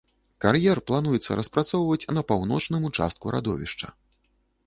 [0.43, 3.87] Кар'ер плануецца распрацоўваць на паўночным участку радовішча.